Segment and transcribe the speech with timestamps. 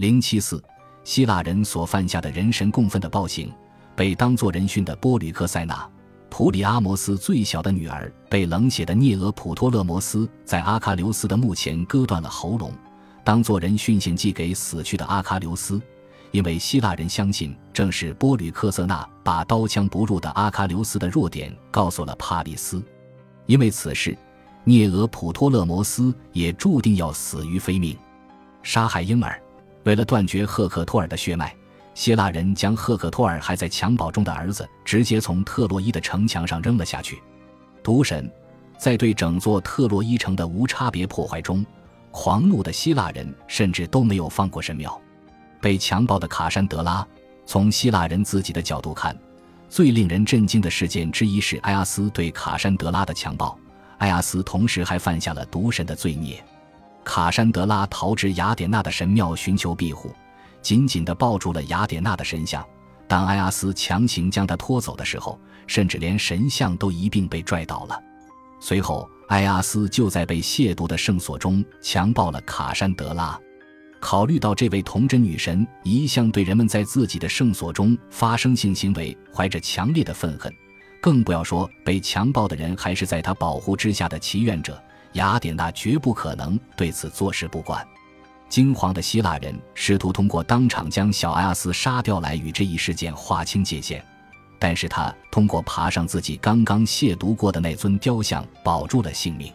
[0.00, 0.64] 零七四，
[1.04, 3.52] 希腊人所犯下的人神共愤的暴行，
[3.94, 5.86] 被当作人殉的波吕克塞纳。
[6.30, 12.72] 普里阿摩斯最小的女儿被冷血的涅俄普托勒摩斯在阿喀琉斯的墓前割断了喉咙，
[13.22, 15.78] 当作人殉献祭给死去的阿喀琉斯。
[16.30, 22.82] 因为希腊人相信，正是波吕克瑟纳把刀枪不入的阿喀琉斯的弱点告诉了帕里斯。
[23.44, 24.16] 因为此事，
[24.64, 27.94] 涅俄普托勒摩斯也注定要死于非命。
[28.62, 29.38] 杀害婴儿，
[29.84, 31.54] 为了断绝赫克托尔的血脉。
[31.92, 37.20] 希腊人将赫克托尔还在襁褓中的儿子直接从特洛伊的城墙上扔了下去。
[37.82, 38.30] 毒神
[38.78, 41.66] 在对整座特洛伊城的无差别破坏中，
[42.10, 44.98] 狂怒的希腊人甚至都没有放过神庙。
[45.60, 47.06] 被强暴的卡珊德拉，
[47.44, 49.14] 从希腊人自己的角度看，
[49.68, 53.58] 最令人震惊的事件之一是埃阿斯对卡珊德拉的强暴。
[53.98, 56.42] 埃阿斯同时还犯下了毒神的罪孽。
[57.10, 60.14] 卡山德拉逃至雅典娜的神庙寻求庇护。
[60.62, 62.64] 紧紧地抱住了雅典娜的神像。
[63.08, 68.00] 当埃阿斯强行将他拖走的时候，甚至连神像都一并被拽倒了。
[68.60, 73.36] 随后，埃阿斯就在被亵渎的圣所中强暴了卡珊德拉。
[73.98, 80.54] 考虑到这位童真女神一向对人们在自己的圣所中发生性行为怀着强烈的愤恨，
[81.02, 84.80] 更不要说被强暴的人还是在她保护之下的祈愿者，
[85.12, 87.86] 雅典娜绝不可能对此坐视不管。
[88.48, 94.04] 惊慌的希腊人试图通过当场将小埃阿斯杀掉来与这一事件划清界限，
[94.58, 99.52] 但是他通过爬上自己刚刚亵渎过的那尊雕像保住了性命。